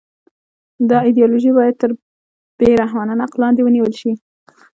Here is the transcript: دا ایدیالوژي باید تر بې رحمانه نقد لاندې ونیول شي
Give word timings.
دا 0.89 0.97
ایدیالوژي 1.07 1.51
باید 1.57 1.75
تر 1.81 1.89
بې 2.57 2.69
رحمانه 2.81 3.13
نقد 3.21 3.37
لاندې 3.41 3.61
ونیول 3.63 3.93
شي 4.01 4.11